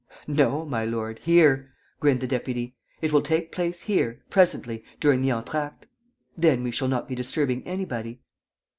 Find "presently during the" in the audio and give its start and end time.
4.31-5.29